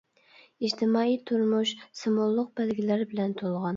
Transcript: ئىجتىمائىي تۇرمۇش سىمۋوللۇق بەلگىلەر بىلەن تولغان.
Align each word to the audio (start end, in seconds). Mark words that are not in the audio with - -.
ئىجتىمائىي 0.67 1.13
تۇرمۇش 1.31 1.73
سىمۋوللۇق 2.03 2.51
بەلگىلەر 2.61 3.05
بىلەن 3.13 3.37
تولغان. 3.45 3.69